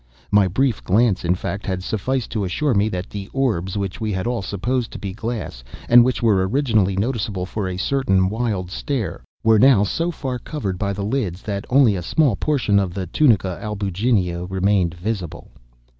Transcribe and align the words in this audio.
My 0.31 0.47
brief 0.47 0.83
glance, 0.83 1.23
in 1.23 1.35
fact, 1.35 1.67
had 1.67 1.83
sufficed 1.83 2.31
to 2.31 2.43
assure 2.43 2.73
me 2.73 2.89
that 2.89 3.11
the 3.11 3.29
orbs 3.33 3.77
which 3.77 4.01
we 4.01 4.11
had 4.11 4.25
all 4.25 4.41
supposed 4.41 4.89
to 4.93 4.97
be 4.97 5.13
glass, 5.13 5.63
and 5.87 6.03
which 6.03 6.23
were 6.23 6.47
originally 6.47 6.95
noticeable 6.97 7.45
for 7.45 7.67
a 7.67 7.77
certain 7.77 8.27
wild 8.27 8.71
stare, 8.71 9.21
were 9.43 9.59
now 9.59 9.83
so 9.83 10.09
far 10.09 10.39
covered 10.39 10.79
by 10.79 10.91
the 10.91 11.05
lids, 11.05 11.43
that 11.43 11.65
only 11.69 11.95
a 11.95 12.01
small 12.01 12.35
portion 12.35 12.79
of 12.79 12.95
the 12.95 13.05
tunica 13.05 13.59
albuginea 13.61 14.47
remained 14.49 14.95
visible. 14.95 15.51